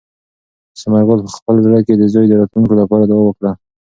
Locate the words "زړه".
1.65-1.79